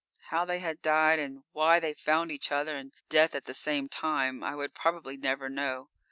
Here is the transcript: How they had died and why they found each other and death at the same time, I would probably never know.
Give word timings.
How 0.29 0.45
they 0.45 0.57
had 0.57 0.81
died 0.81 1.19
and 1.19 1.43
why 1.51 1.79
they 1.79 1.93
found 1.93 2.31
each 2.31 2.51
other 2.51 2.75
and 2.75 2.91
death 3.07 3.35
at 3.35 3.45
the 3.45 3.53
same 3.53 3.87
time, 3.87 4.43
I 4.43 4.55
would 4.55 4.73
probably 4.73 5.15
never 5.15 5.47
know. 5.47 5.89